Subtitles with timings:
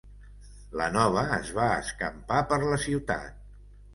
[0.79, 3.47] La nova es va escampar per la ciutat.